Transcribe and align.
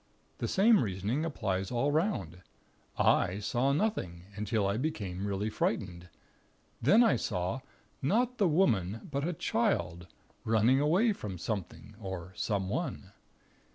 The 0.39 0.47
same 0.47 0.83
reasoning 0.83 1.25
applies 1.25 1.69
all 1.69 1.91
'round. 1.91 2.41
I 2.97 3.37
saw 3.37 3.71
nothing, 3.71 4.23
until 4.35 4.67
I 4.67 4.77
became 4.77 5.27
really 5.27 5.51
frightened; 5.51 6.09
then 6.81 7.03
I 7.03 7.17
saw, 7.17 7.59
not 8.01 8.39
the 8.39 8.47
Woman; 8.47 9.07
but 9.11 9.27
a 9.27 9.31
Child, 9.33 10.07
running 10.43 10.79
away 10.79 11.13
from 11.13 11.37
Something 11.37 11.93
or 11.99 12.33
Someone. 12.35 13.11